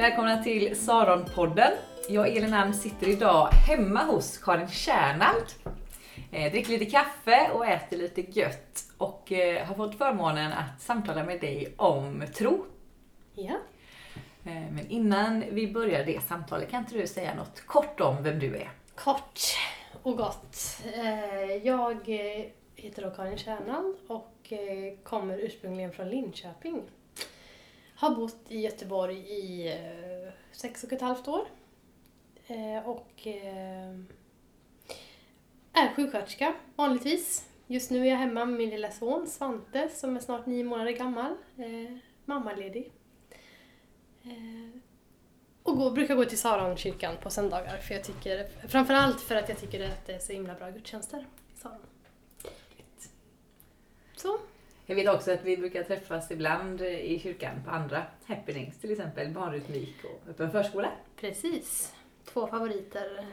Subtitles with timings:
[0.00, 1.72] Välkomna till Saronpodden.
[2.08, 5.46] Jag och Elin Alm sitter idag hemma hos Karin Kärnald.
[6.32, 8.84] Eh, dricker lite kaffe och äter lite gött.
[8.98, 12.66] Och eh, har fått förmånen att samtala med dig om tro.
[13.34, 13.56] Ja.
[14.44, 18.38] Eh, men innan vi börjar det samtalet, kan inte du säga något kort om vem
[18.38, 18.70] du är?
[18.94, 19.40] Kort
[20.02, 20.56] och gott.
[21.62, 22.08] Jag
[22.76, 24.52] heter då Karin Kärnald och
[25.02, 26.82] kommer ursprungligen från Linköping.
[28.00, 31.46] Har bott i Göteborg i eh, sex och ett halvt år.
[32.46, 33.90] Eh, och eh,
[35.72, 37.48] är sjuksköterska vanligtvis.
[37.66, 40.90] Just nu är jag hemma med min lilla son Svante som är snart nio månader
[40.90, 41.34] gammal.
[42.24, 42.92] Mammaledig.
[45.62, 47.76] Och går, brukar gå till Saronkyrkan på söndagar.
[47.76, 51.26] För jag tycker, framförallt för att jag tycker att det är så himla bra gudstjänster
[51.54, 51.80] i Saron.
[54.16, 54.38] Så.
[54.90, 59.30] Jag vet också att vi brukar träffas ibland i kyrkan på andra happenings, till exempel
[59.30, 60.88] barnrytmik och öppen förskola.
[61.20, 61.94] Precis.
[62.32, 63.26] Två favoriter.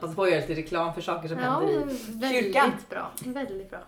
[0.00, 2.72] Passa på att göra lite reklam för saker som Ja, händer i väldigt kyrkan.
[2.90, 3.10] bra.
[3.24, 3.78] Väldigt bra.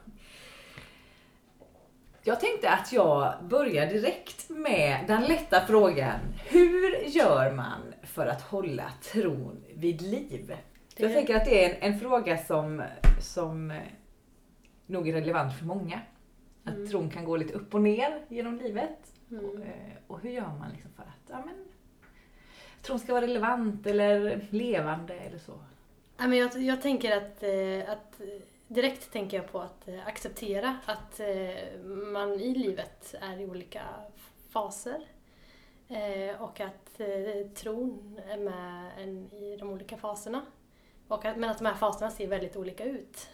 [2.23, 6.19] Jag tänkte att jag börjar direkt med den lätta frågan.
[6.47, 10.57] Hur gör man för att hålla tron vid liv?
[10.97, 12.83] Det- Jag tänker att det är en, en fråga som,
[13.21, 13.81] som
[14.87, 16.01] nog är relevant för många.
[16.67, 16.89] Att Mm.
[16.89, 19.13] tron kan gå lite upp och ner genom livet.
[19.31, 19.63] Mm.
[19.63, 19.71] Eh,
[20.07, 21.65] Och hur gör man liksom för att ja, men,
[22.83, 25.53] tron ska vara relevant eller levande eller så?
[26.17, 28.21] Ja, men jag, jag tänker att, eh, att
[28.69, 31.21] direkt tänker jag på att eh, acceptera att
[32.13, 33.83] man i livet är i olika
[34.51, 35.01] faser.
[36.39, 37.01] Och att
[37.55, 40.43] tron är med en i de olika faserna.
[41.09, 43.29] Och att, men att de här faserna ser väldigt olika ut.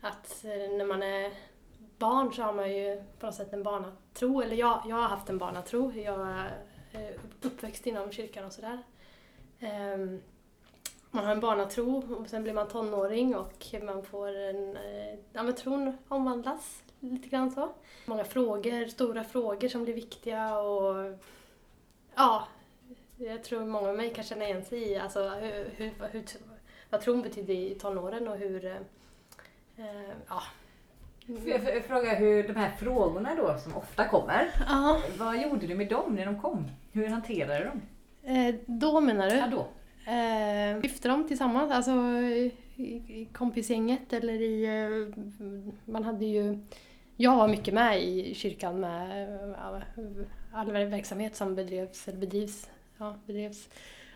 [0.00, 1.32] Att eh, när man är
[1.98, 4.42] barn så har man ju på något sätt en barnatro.
[4.42, 5.92] Eller jag, jag har haft en barnatro.
[5.92, 6.28] Jag
[6.92, 8.82] är uppväxt inom kyrkan och sådär.
[9.60, 10.20] Ehm,
[11.10, 14.76] man har en barnatro och sen blir man tonåring och man får en...
[14.76, 17.68] Eh, ja men tron omvandlas lite grann så.
[18.06, 21.18] Många frågor, stora frågor som blir viktiga och...
[22.14, 22.48] Ja,
[23.16, 26.24] jag tror många av mig kan känna igen sig i alltså, hur, hur, hur,
[26.90, 28.80] vad tron betyder i tonåren och hur
[29.76, 29.84] eh,
[30.28, 30.42] ja.
[31.26, 34.48] Får jag fråga hur de här frågorna då som ofta kommer.
[34.68, 36.68] Ja, Vad gjorde du med dem när de kom?
[36.92, 37.82] Hur hanterade du dem?
[38.36, 39.36] eh, då menar du?
[39.36, 39.66] Ja, då.
[40.12, 42.52] Eh, lyfte dem tillsammans, alltså i,
[43.08, 44.64] i kompisgänget eller i...
[44.64, 45.22] Eh,
[45.84, 46.58] man hade ju...
[47.16, 49.82] Jag var mycket med i kyrkan med eh,
[50.52, 52.70] all verksamhet som bedrevs, eller bedrivs.
[52.98, 53.68] Ja, bedrevs.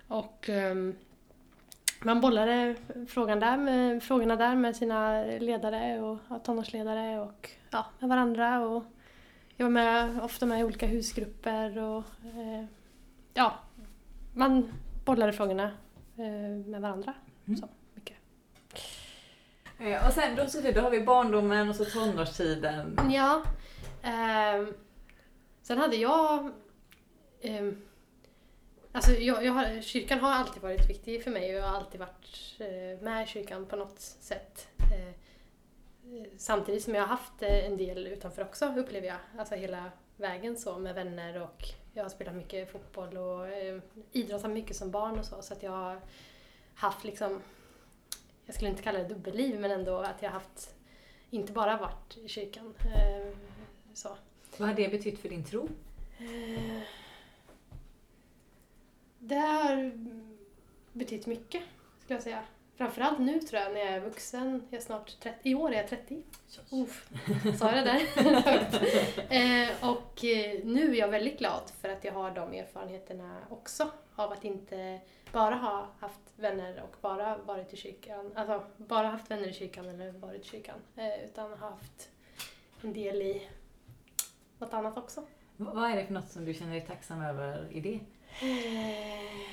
[0.09, 0.95] Och ehm,
[2.05, 2.77] man bollade
[3.09, 8.61] frågan där med, frågorna där med sina ledare och ja, tonårsledare och ja, med varandra.
[8.61, 8.85] Och
[9.57, 12.65] jag var med, ofta med i olika husgrupper och eh,
[13.35, 13.55] ja,
[14.35, 14.73] man
[15.05, 15.71] bollade frågorna
[16.17, 17.15] eh, med varandra.
[17.47, 17.57] Mm.
[17.57, 18.17] Så, mycket.
[19.79, 22.99] Eh, Och sen då, så, då har vi barndomen och så tonårstiden.
[23.11, 23.43] Ja.
[24.03, 24.75] ehm,
[25.63, 26.53] sen hade jag...
[28.95, 32.01] alltså jag, jag har, kyrkan har alltid varit viktig för mig och jag har alltid
[32.01, 34.69] varit eh, med i kyrkan på något sätt.
[34.79, 35.15] Eh,
[36.37, 39.19] samtidigt som jag har haft eh, en del utanför också upplever jag.
[39.39, 43.81] Alltså hela vägen så med vänner och jag har spelat mycket fotboll och eh,
[44.13, 45.43] idrottat mycket som barn och så.
[45.43, 46.01] Så att jag har
[46.75, 47.43] haft liksom,
[48.47, 50.75] jag skulle inte kalla det dubbelliv men ändå att jag har haft,
[51.31, 52.75] inte bara varit i kyrkan.
[52.81, 53.37] Eh,
[53.95, 54.17] så.
[54.57, 55.69] Vad har det betytt för din tro?
[56.19, 56.83] Eh,
[59.27, 59.93] Det har
[60.93, 61.63] betytt mycket,
[61.99, 62.43] skulle jag säga.
[62.77, 64.63] Framförallt nu tror jag när jag är vuxen.
[64.71, 66.23] Jag är snart 30, I år är jag 30.
[66.71, 67.09] Uff,
[67.59, 68.01] sa jag det där
[69.71, 73.91] eh, Och eh, nu är jag väldigt glad för att jag har de erfarenheterna också.
[74.17, 75.01] Av att inte
[75.33, 78.33] bara ha haft vänner och bara varit i kyrkan.
[78.35, 80.79] Alltså bara haft vänner i kyrkan eller varit i kyrkan.
[80.97, 82.09] Eh, Utan ha haft
[82.83, 83.49] en del i
[84.59, 85.27] något annat också.
[85.57, 88.01] Vad är det för något som du känner dig tacksam över i det?
[88.41, 89.49] Eh,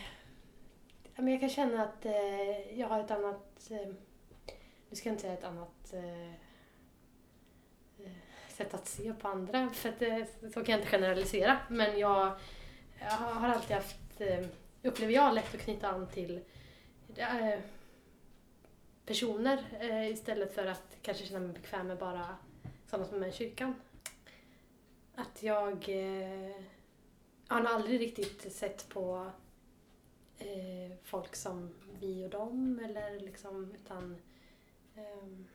[1.15, 3.87] men jag kan känna att eh, jag har ett annat, eh,
[4.89, 6.33] nu ska jag inte säga ett annat eh,
[7.99, 8.11] eh
[8.49, 10.23] sätt att se på andra, för att, eh,
[10.53, 11.57] så kan jag inte generalisera.
[11.69, 12.31] Men jag,
[12.99, 14.45] jag har alltid haft, eh,
[14.83, 16.41] upplever jag, lätt att knyta an till
[17.15, 17.59] eh,
[19.05, 22.35] personer eh, istället för att kanske känna mig bekväm med bara
[22.87, 23.75] sådana som är med i kyrkan.
[25.15, 26.63] Att jag eh, jag
[27.53, 29.31] har nog aldrig riktigt sett på
[30.39, 31.69] eh, folk som
[31.99, 34.17] vi och dem eller liksom utan
[34.95, 35.45] ehm,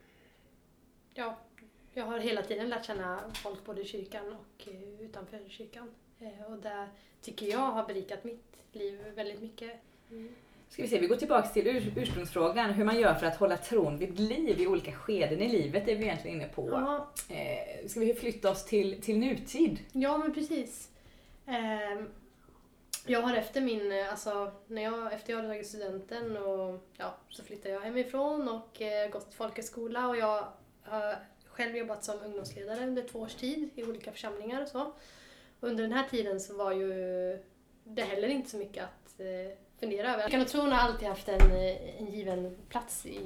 [1.15, 1.37] ja,
[1.93, 5.91] jag har hela tiden lärt känna folk både i kyrkan och eh, utanför kyrkan.
[6.21, 6.89] Eh, och det
[7.23, 9.73] tycker jag har berikat mitt liv väldigt mycket.
[10.11, 10.35] Mm.
[10.69, 12.71] Ska vi se, vi går tillbaka till ur, ursprungsfrågan.
[12.71, 15.97] Hur man gör för att hålla tron vid liv i olika skeden i livet är
[15.97, 16.69] vi egentligen inne på.
[16.71, 19.79] Ja, Eh, ska vi flytta oss till, till nutid?
[19.93, 20.91] ja men precis.
[21.47, 22.09] Ehm,
[23.07, 27.45] jag har efter min, alltså när jag, efter jag hade tagit studenten och ja, så
[27.45, 30.49] flyttade jag hemifrån och eh, gått folkhögskola och jag
[30.83, 31.17] har
[31.47, 34.93] själv jobbat som ungdomsledare under två års tid i olika församlingar och så.
[35.61, 36.93] Och under den här tiden så var ju
[37.85, 40.23] det heller inte så mycket att eh, fundera över.
[40.23, 43.19] Jag kan tro att jag alltid haft en, eh, en given plats i,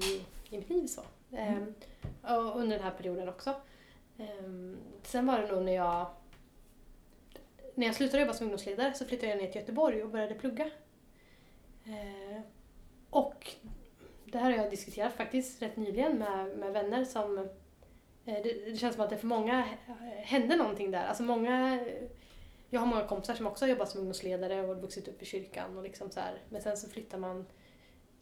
[0.50, 1.02] i mitt liv så.
[1.36, 1.74] Ehm,
[2.22, 3.54] och under den här perioden också.
[4.18, 6.06] Ehm, sen var det nog när jag
[7.80, 10.70] när jag slutade jobba som ungdomsledare så flyttade jag ner till Göteborg och började plugga.
[11.84, 12.40] Eh,
[13.10, 13.50] och
[14.24, 17.38] det här har jag diskuterat faktiskt rätt nyligen med, med vänner som...
[17.38, 19.64] Eh, det, det känns som att det för många
[20.16, 21.06] hände någonting där.
[21.06, 21.84] Alltså många...
[22.70, 25.76] Jag har många kompisar som också har jobbat som ungdomsledare och vuxit upp i kyrkan
[25.76, 26.38] och liksom så här.
[26.48, 27.46] Men sen så flyttar man...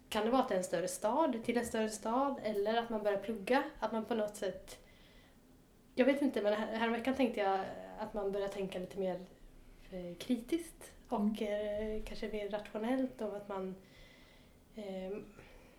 [0.08, 2.90] Kan det vara att det är en större stad, till en större stad, eller att
[2.90, 3.62] man börjar plugga?
[3.80, 4.78] Att man på något sätt...
[5.94, 7.60] Jag vet inte, men här, häromveckan tänkte jag
[7.98, 9.20] att man börjar tänka lite mer
[9.90, 12.02] Eh, kritiskt och mm.
[12.02, 13.74] kanske mer rationellt och att man
[14.76, 15.18] eh,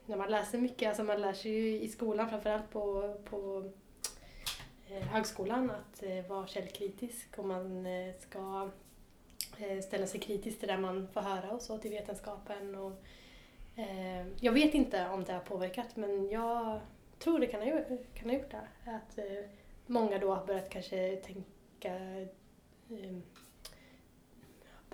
[0.06, 3.72] när man läser mycket, alltså man lär sig ju i skolan framförallt på, på
[4.90, 8.70] eh, högskolan att eh, vara källkritisk och man eh, ska
[9.58, 12.76] eh, ställa sig kritiskt till det man får höra och så till vetenskapen.
[12.76, 12.94] Och,
[13.76, 16.80] eh, jag vet inte om det har påverkat men jag
[17.20, 18.68] tror det kan ha, gjort- kan ha gjort det.
[18.92, 19.50] Att eh,
[19.88, 21.96] många då har börjat kanske tänka
[22.90, 23.18] eh,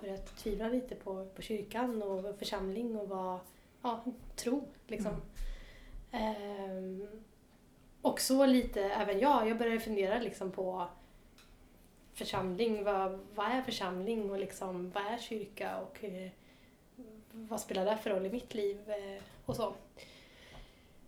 [0.00, 3.38] börjat tvivla lite på, på kyrkan och församling och vad,
[3.82, 4.04] ja,
[4.36, 5.12] tro liksom.
[6.12, 7.06] Ehm,
[8.02, 10.86] och så lite även jag, jag började fundera liksom på
[12.14, 16.30] församling, vad, vad är församling och liksom, vad är kyrka och eh,
[17.32, 19.74] vad spelar det för roll i mitt liv eh, och så.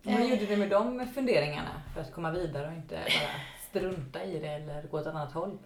[0.02, 0.31] Vad Eh.
[0.31, 3.40] gjorde du med de funderingarna för att komma vidare och inte bara
[3.70, 5.58] strunta i det eller gå åt ett annat håll?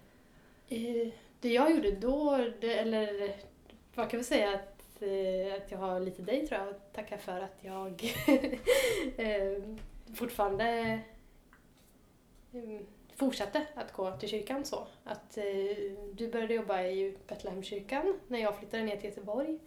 [1.43, 3.35] Det jag gjorde då, det, eller
[3.95, 7.19] vad kan vi säga att, eh, att jag har lite dig tror jag att tacka
[7.19, 8.05] för att jag
[9.17, 9.63] eh,
[10.15, 11.01] fortfarande
[12.53, 12.81] eh,
[13.17, 14.87] fortsatte att gå till kyrkan så.
[15.05, 15.39] Att
[16.13, 19.59] du började jobba i Betlehemskyrkan när jag flyttade ner till Göteborg.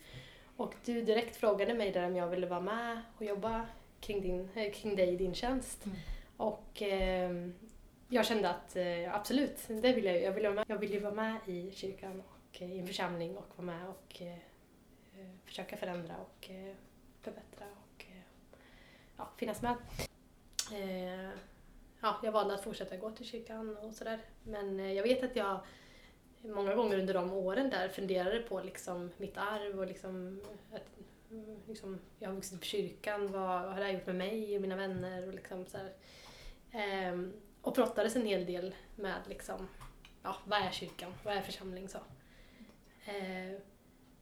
[0.58, 3.68] Och du direkt frågade mig där om jag ville vara med och jobba
[4.00, 5.86] kring, din, kring dig i din tjänst.
[5.86, 5.98] Mm.
[6.38, 7.32] Och eh,
[8.10, 10.22] jag kände att eh, absolut, det vill jag ju.
[10.22, 10.66] Jag vill, vara med.
[10.68, 13.90] jag vill ju vara med i kyrkan och eh, i en församling och vara med
[13.90, 14.38] och eh,
[15.46, 16.50] försöka förändra och
[17.22, 18.06] förbättra och
[19.18, 19.76] ja, finnas med.
[22.02, 24.20] Ja, jag valde att fortsätta gå till kyrkan och sådär.
[24.44, 25.60] Men jag vet att jag
[26.42, 30.42] många gånger under de åren där funderade på liksom mitt arv och liksom
[30.74, 30.88] att
[31.32, 34.16] mm, liksom, jag har vuxit upp i kyrkan, vad, vad har det här gjort med
[34.16, 35.94] mig och mina vänner och liksom så här.
[36.72, 37.34] Ehm,
[37.66, 39.68] och brottades en hel del med liksom,
[40.24, 41.98] ja, vad är kyrkan, vad är församling så.
[43.06, 43.60] Eh,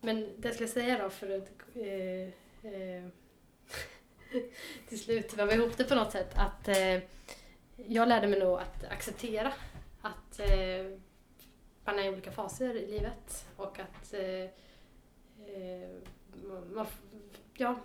[0.02, 2.28] men det jag skulle säga då för att eh,
[2.72, 3.10] eh,
[4.90, 7.00] till slut väva ihop det på något sätt att eh,
[7.76, 9.54] jag lärde mig nog att acceptera
[10.02, 10.98] att eh,
[11.86, 14.44] man är i olika faser i livet och att eh,
[15.56, 15.90] eh
[16.74, 16.86] man,
[17.58, 17.76] ja,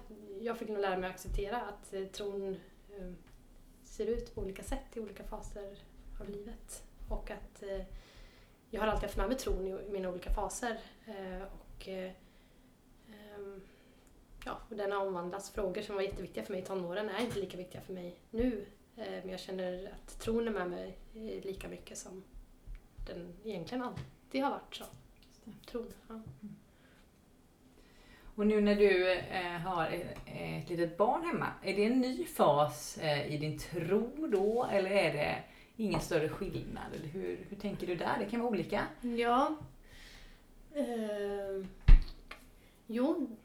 [0.41, 2.61] jag fick nog lära mig att acceptera att eh, tron
[2.99, 3.13] eh,
[3.99, 5.79] ser ut på olika sätt i olika faser
[6.21, 6.83] av livet.
[7.09, 7.85] Och att eh,
[8.71, 10.81] jag har alltid haft med mig tron i, mina olika faser.
[11.07, 12.13] Eh, och, eh,
[13.09, 13.61] ehm,
[14.45, 15.51] ja, och den har omvandlats.
[15.51, 18.67] Frågor som var jätteviktiga för mig i tonåren är inte lika viktiga för mig nu.
[18.97, 22.25] Eh, men jag känner att tron är med mig eh, lika mycket som
[23.07, 24.75] den egentligen alltid har varit.
[24.75, 24.85] Så.
[25.71, 26.21] Tron, ja.
[28.39, 32.25] Och nu när du eh, har ett, ett litet barn hemma, är det en ny
[32.25, 35.43] fas eh, i din tro då eller är det
[35.77, 36.85] ingen större skillnad?
[36.95, 38.19] Eller hur, hur tänker du där?
[38.19, 38.87] Det kan vara olika.
[39.01, 39.57] Ja.
[40.75, 41.67] Eh,
[42.87, 43.37] jo,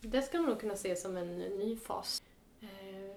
[0.00, 2.22] det ska man nog kunna se som en ny fas.
[2.60, 3.16] Eh,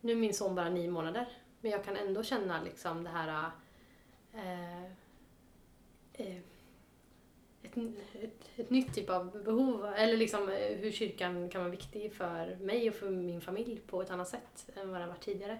[0.00, 1.28] nu är min son bara nio månader,
[1.60, 3.50] men jag kan ändå känna liksom det här...
[4.34, 4.84] Eh,
[6.12, 6.42] eh,
[7.66, 7.76] ett,
[8.22, 12.56] ett, ett nytt typ av behov, eller liksom eh, hur kyrkan kan vara viktig för
[12.60, 15.58] mig och för min familj på ett annat sätt än vad den var tidigare.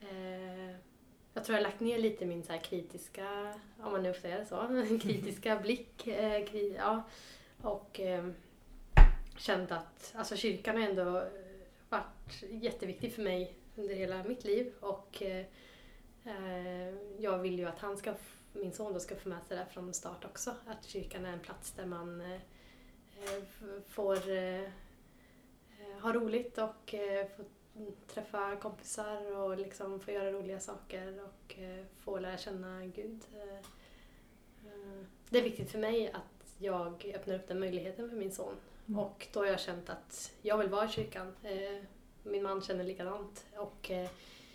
[0.00, 0.76] Eh,
[1.34, 4.20] jag tror jag har lagt ner lite min så här kritiska, om man nu får
[4.20, 6.06] säga det så, kritiska blick.
[6.06, 7.02] Eh, kri, ja,
[7.62, 8.28] och eh,
[9.36, 11.24] känt att alltså, kyrkan har ändå
[11.88, 15.44] varit jätteviktig för mig under hela mitt liv och eh,
[16.24, 18.14] eh, jag vill ju att han ska
[18.54, 20.54] min son då ska få med sig det från start också.
[20.66, 23.42] Att kyrkan är en plats där man eh,
[23.88, 24.68] får eh, eh,
[26.02, 26.94] ha roligt och
[27.36, 27.44] få
[28.06, 31.58] träffa kompisar och liksom få göra roliga saker och
[31.98, 33.20] få lära känna Gud.
[35.28, 38.54] Det är viktigt för mig att jag öppnar upp den möjligheten för min son.
[38.86, 39.00] Mm.
[39.00, 41.36] Och då har jag känt att jag vill vara i kyrkan.
[42.22, 43.46] Min man känner likadant.
[43.56, 43.90] Och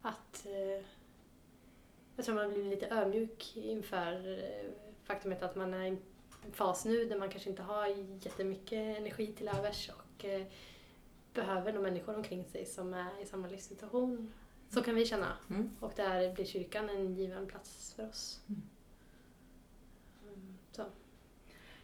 [0.01, 0.45] att
[2.19, 4.71] jag tror man blir lite ödmjuk inför eh,
[5.03, 5.99] faktumet att man är i en
[6.51, 7.87] fas nu där man kanske inte har
[8.25, 10.45] jättemycket energi till övers och eh,
[11.33, 14.33] behöver några människor omkring sig som är i samma livssituation.
[14.69, 15.37] Så kan vi känna.
[15.49, 15.71] Mm.
[15.79, 18.39] Och där blir kyrkan en given plats för oss.
[18.47, 18.61] Mm.
[20.27, 20.81] Mm, Så.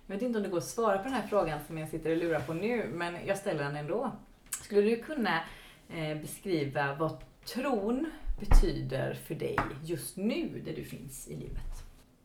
[0.06, 2.12] Jag vet inte om det går att svara på den här frågan som jag sitter
[2.12, 4.12] och lurar på nu, men jag ställer den ändå.
[4.50, 5.44] Skulle du kunna
[5.90, 11.84] eh, beskriva vad tron betyder för dig just nu, där du finns i livet?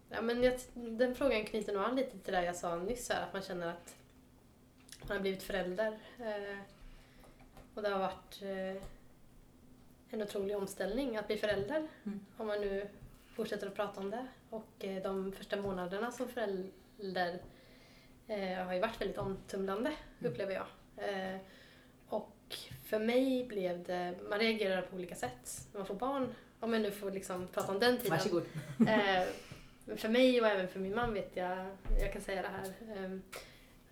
[0.09, 3.23] Ja, men jag, den frågan knyter nog an lite till det jag sa nyss, här,
[3.27, 3.97] att man känner att
[5.09, 5.99] man har blivit förälder.
[6.19, 6.59] Eh,
[7.75, 8.83] och det har varit eh,
[10.11, 12.21] en otrolig omställning att bli förälder, Mm.
[12.37, 12.89] om man nu
[13.35, 14.27] fortsätter att prata om det.
[14.51, 17.39] Och eh, de första månaderna som förälder
[18.27, 20.33] eh, har ju varit väldigt omtumlande, Mm.
[20.33, 20.67] upplever jag.
[22.91, 26.35] För mig blev det, man reagerar på olika sätt när man får barn.
[26.61, 28.11] Om jag nu får liksom prata om den tiden.
[28.11, 28.43] Varsågod.
[28.89, 31.67] Eh, för mig och även för min man vet jag,
[32.01, 32.65] jag kan säga det här,
[32.97, 33.19] eh,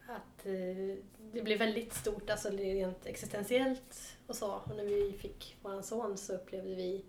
[0.06, 0.96] att eh,
[1.32, 4.54] det blev väldigt stort, alltså rent existentiellt och så.
[4.54, 7.04] Och när vi fick vår son så upplevde vi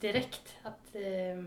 [0.00, 1.38] direkt att eh,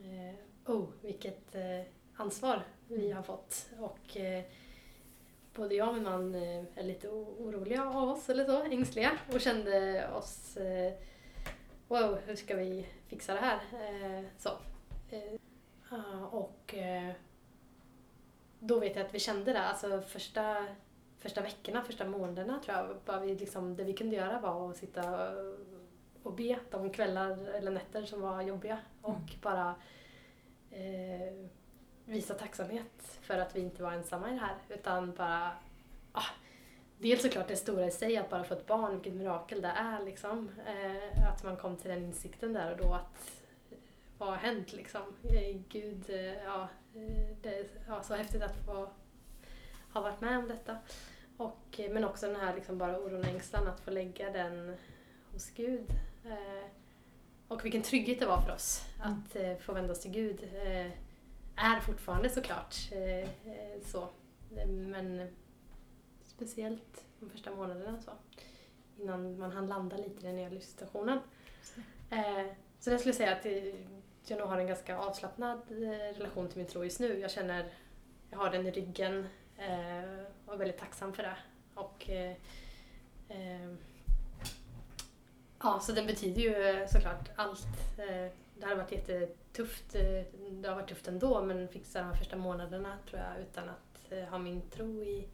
[0.00, 0.34] eh,
[0.66, 1.82] oh, vilket eh,
[2.14, 3.66] ansvar vi har fått.
[3.78, 4.16] Och
[5.54, 9.40] både jag och min man eh, är lite oroliga av oss, eller så, ängsliga, och
[9.40, 10.92] kände oss eh,
[11.88, 13.60] wow, hur ska vi fixa det här?
[13.72, 14.50] Eh, så.
[15.90, 16.74] Ah, och
[18.58, 20.66] då vet jag att vi kände det, alltså första,
[21.18, 24.76] första veckorna, första månaderna tror jag, bara vi liksom, det vi kunde göra var att
[24.76, 25.30] sitta
[26.22, 29.26] och be de kvällar eller nätter som var jobbiga och Mm.
[29.42, 29.74] bara
[30.70, 31.48] eh,
[32.04, 35.52] visa tacksamhet för att vi inte var ensamma i det här utan bara
[36.12, 36.26] ah,
[36.98, 40.04] Dels såklart det stora i sig att bara få ett barn, vilket mirakel det är
[40.04, 40.50] liksom.
[40.66, 43.78] Eh, att man kom till den insikten där och då att eh,
[44.18, 45.02] vad har hänt liksom?
[45.22, 48.90] Eh, Gud, eh, ja, eh, det är ja, så häftigt att få
[49.92, 50.76] ha varit med om detta.
[51.36, 54.76] Och, eh, men också den här liksom bara oron och ängslan att få lägga den
[55.32, 55.86] hos Gud.
[57.48, 60.48] Och vilken trygghet det var för oss att eh, få vända oss till Gud.
[61.56, 64.02] Eh, är fortfarande såklart eh, eh, så.
[64.56, 65.32] Eh, Men
[66.24, 68.10] speciellt de första månaderna så.
[68.98, 71.18] Innan man hann landa lite i den nya livssituationen.
[72.10, 72.46] Eh,
[72.80, 73.74] så jag skulle säga att eh,
[74.26, 77.18] jag nog har en ganska avslappnad eh, relation till min tro just nu.
[77.18, 77.72] Jag känner,
[78.30, 81.36] jag har den i ryggen eh, och är väldigt tacksam för det.
[81.74, 82.36] Och eh,
[83.28, 83.74] eh,
[85.64, 87.66] Ja, så den betyder ju eh, såklart allt.
[88.62, 89.94] Det hade varit jättetufft.
[89.94, 93.68] eh, Det har varit tufft ändå men fixa de här första månaderna tror jag utan
[93.68, 95.28] att eh, ha min tro i,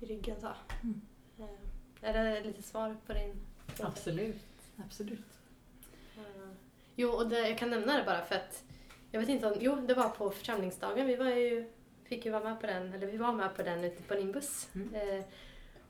[0.00, 0.36] i ryggen.
[0.40, 0.48] Så.
[0.82, 1.00] Mm.
[1.38, 3.34] Eh, Är det lite svar på din
[3.66, 3.88] fråga?
[3.88, 4.42] Absolut.
[4.86, 5.38] Absolut.
[6.16, 6.48] Eh,
[6.96, 8.64] Jo, och det, jag kan nämna det bara för att
[9.10, 11.70] jag vet inte om, jo det var på församlingsdagen, vi var ju,
[12.04, 14.68] fick ju vara med på den, eller vi var med på den ute på Nimbus.
[14.74, 14.94] Mm.
[14.94, 15.24] Eh,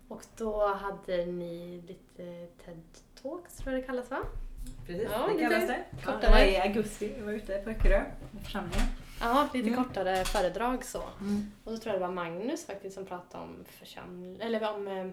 [0.09, 2.83] och då hade ni lite TED
[3.23, 4.19] Talks tror jag det kallas va?
[4.87, 5.85] Precis, Ja, det kallas det.
[5.91, 6.21] Ja, kortare.
[6.21, 8.05] det var i augusti, vi var ute på Öckerö
[8.45, 8.87] församlingen.
[9.21, 9.85] Ja, lite Mm.
[9.85, 11.03] kortare föredrag så.
[11.21, 11.53] Mm.
[11.65, 15.07] Och då tror jag det var Magnus faktiskt som pratade om församling, eller om eh,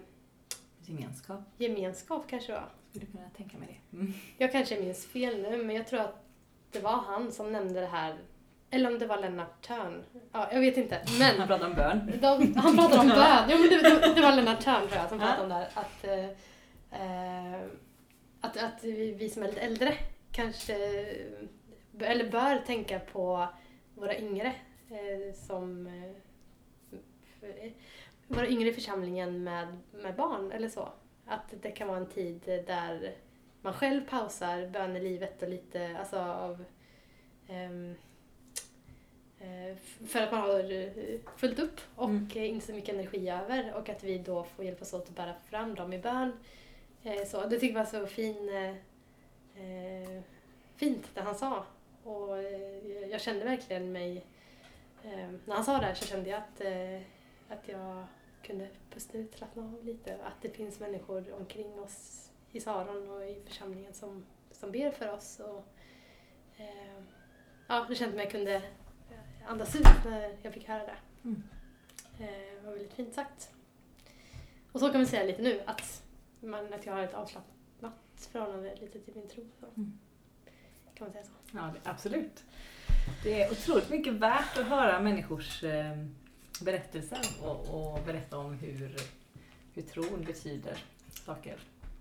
[0.86, 2.68] Gemenskap, gemenskap kanske det var.
[2.90, 3.96] skulle kunna tänka mig det.
[3.96, 4.12] Mm.
[4.38, 6.24] Jag kanske minns fel nu, men jag tror att
[6.72, 8.14] det var han som nämnde det här.
[8.70, 10.02] Eller om det var Lennart Törn.
[10.32, 11.00] Ja, jag vet inte.
[11.18, 12.12] Men Han pratade om bön.
[12.20, 13.44] de, han pratade om bön.
[13.50, 15.26] Jo, men det, det, det var Lennart Törn tror jag som Ja.
[15.26, 15.68] pratade om det här.
[15.74, 17.60] Att, eh, eh,
[18.42, 19.94] att, att vi, vi som är lite äldre
[20.32, 20.74] kanske,
[22.00, 23.48] eller bör tänka på
[23.94, 24.54] våra yngre
[24.90, 26.10] eh, som eh,
[27.42, 27.72] f-
[28.26, 30.88] våra yngre i församlingen med, med barn eller så.
[31.26, 33.14] Att det kan vara en tid där
[33.62, 36.64] man själv pausar bönelivet och lite alltså av
[37.48, 37.94] ehm,
[39.40, 40.92] eh, för att man har eh,
[41.36, 42.28] fullt upp och Mm.
[42.34, 45.34] eh, inte så mycket energi över och att vi då får hjälpas åt att bära
[45.50, 46.32] fram dem i bön.
[47.04, 48.76] Eh, Så det tycker jag var så fin, eh,
[49.64, 50.22] eh,
[50.76, 51.64] fint det han sa.
[52.04, 54.26] Och eh, jag kände verkligen mig,
[55.04, 57.00] eh, när han sa det här så kände jag att, eh,
[57.48, 58.06] att jag
[58.42, 60.14] kunde pusta ut, slappna av lite.
[60.24, 65.12] Att det finns människor omkring oss i Saron och i församlingen som, som ber för
[65.12, 65.40] oss.
[65.40, 65.64] Och,
[67.68, 68.62] ja, det kändes som jag kunde
[69.46, 70.96] andas ut när jag fick höra det.
[71.24, 71.42] Mm.
[72.18, 73.52] Det var väldigt fint sagt.
[74.72, 76.02] Och så kan vi säga lite nu att,
[76.42, 77.92] man, att jag har ett avslappnat
[78.32, 79.44] förhållande lite till min tro.
[79.60, 79.66] Så.
[79.66, 79.98] Mm.
[80.94, 81.30] Kan man säga så.
[81.56, 82.44] Ja, det, absolut.
[83.24, 85.96] Det är otroligt mycket värt att höra människors eh,
[86.64, 88.96] berättelser och, och berätta om hur,
[89.74, 90.76] hur tron betyder
[91.26, 91.56] saker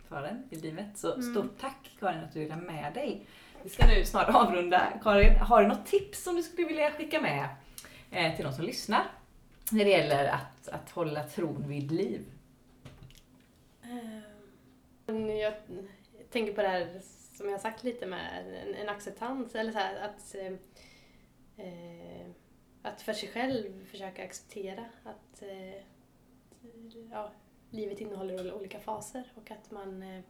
[0.07, 0.97] för en i livet.
[0.97, 1.33] Så Mm.
[1.33, 3.25] stort tack Karin att du ville med dig.
[3.63, 4.93] Vi ska nu snart avrunda.
[5.03, 7.49] Karin, har du något tips som du skulle vilja skicka med
[8.11, 9.03] eh, till de som lyssnar?
[9.71, 12.25] När det gäller att, att hålla tron vid liv.
[13.83, 14.21] Eh,
[15.05, 15.53] men jag
[16.29, 17.01] tänker på det här
[17.33, 20.53] som jag har sagt lite med en, en acceptans, eller så här, att, eh,
[21.67, 22.27] eh,
[22.81, 25.83] att för sig själv försöka acceptera att eh,
[27.11, 27.31] ja,
[27.69, 30.23] livet innehåller olika faser och att man eh,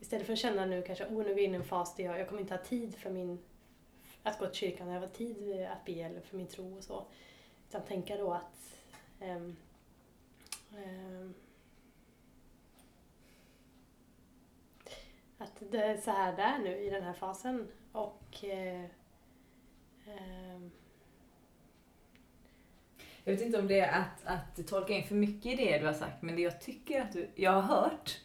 [0.00, 2.04] istället för att känna nu kanske, oh nu är vi inne i en fas där
[2.04, 3.38] jag, jag kommer inte ha tid för min
[4.22, 7.06] att gå till kyrkan, jag har tid att be eller för min tro och så.
[7.68, 8.76] Utan tänka då att
[9.20, 9.56] ehm,
[10.76, 11.34] ehm,
[15.40, 18.84] att det är så här det är nu i den här fasen och eh,
[20.06, 20.70] ehm,
[23.24, 25.86] Jag vet inte om det är att, att tolka in för mycket i det du
[25.86, 28.20] har sagt, men det jag tycker att du, jag har hört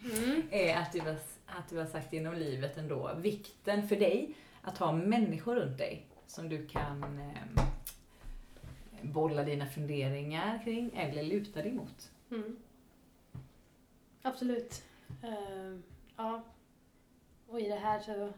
[0.51, 4.77] är att du, har, att du har sagt genom livet ändå, vikten för dig att
[4.77, 7.63] ha människor runt dig som du kan eh,
[9.01, 12.11] bolla dina funderingar kring eller luta dig mot.
[12.31, 12.57] Mm.
[14.21, 14.83] Absolut.
[15.23, 15.83] Ehm,
[16.17, 16.43] ja.
[17.47, 18.33] Och i det här så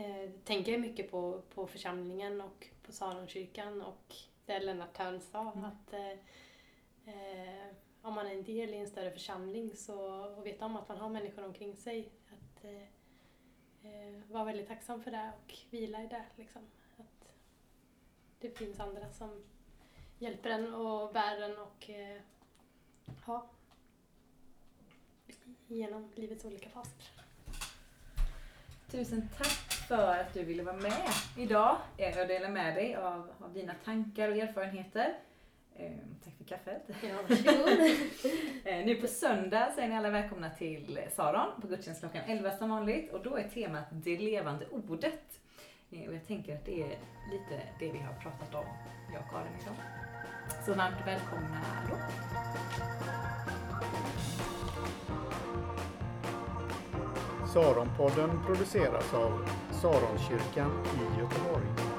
[0.00, 4.14] eh, tänker jag mycket på, på församlingen och på Saronkyrkan och
[4.46, 5.64] det Lennart Törn sa Mm.
[5.64, 6.10] att eh,
[7.14, 7.66] eh,
[8.02, 10.98] om man är en del i en större församling så, och vet om att man
[10.98, 12.82] har människor omkring sig att eh,
[13.92, 16.24] eh, vara väldigt tacksam för det och vila i det.
[16.36, 16.62] Liksom.
[16.96, 17.34] Att
[18.38, 19.44] det finns andra som
[20.18, 22.20] hjälper en och bär en och eh,
[23.26, 23.46] ja,
[25.66, 27.21] genom livets olika faser.
[28.92, 31.76] Tusen tack för att du ville vara med idag
[32.20, 35.14] och dela med dig av, av dina tankar och erfarenheter.
[35.76, 35.92] Eh,
[36.24, 36.82] tack för kaffet.
[37.02, 37.10] Ja.
[38.70, 42.50] Eh, nu på söndag så är ni alla välkomna till Saron på gudstjänst klockan 11
[42.50, 45.40] som vanligt och då är temat det levande ordet.
[45.90, 46.98] Eh, och jag tänker att det är
[47.32, 48.64] lite det vi har pratat om,
[49.12, 49.74] jag och Karin idag.
[50.66, 51.96] Så varmt välkomna då.
[57.52, 61.91] Saronpodden produceras av Saronkyrkan i Göteborg.